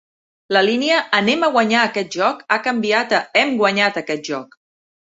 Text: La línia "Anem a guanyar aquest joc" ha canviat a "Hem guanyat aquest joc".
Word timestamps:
La 0.55 0.63
línia 0.67 1.01
"Anem 1.17 1.45
a 1.47 1.51
guanyar 1.57 1.83
aquest 1.89 2.11
joc" 2.21 2.43
ha 2.49 2.59
canviat 2.71 3.17
a 3.19 3.23
"Hem 3.45 3.57
guanyat 3.63 4.05
aquest 4.07 4.29
joc". 4.35 4.63